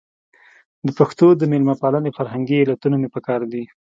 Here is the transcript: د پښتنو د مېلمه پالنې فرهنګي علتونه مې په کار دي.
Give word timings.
د 0.85 0.87
پښتنو 0.99 1.29
د 1.37 1.43
مېلمه 1.51 1.75
پالنې 1.81 2.11
فرهنګي 2.17 2.57
علتونه 2.63 2.95
مې 3.01 3.09
په 3.15 3.19
کار 3.27 3.41
دي. 3.51 3.63